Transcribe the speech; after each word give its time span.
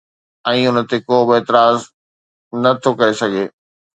۽ 0.51 0.61
ان 0.69 0.77
تي 0.93 0.97
ڪو 1.09 1.17
به 1.27 1.33
اعتراض 1.37 1.77
نه 2.63 2.71
ٿو 2.81 2.89
ڪري 2.99 3.13
سگهجي 3.21 3.45